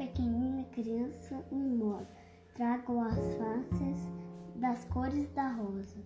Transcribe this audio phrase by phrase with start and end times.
[0.00, 2.06] pequenina criança imóvel,
[2.54, 3.98] trago as faces
[4.56, 5.98] das cores da rosa.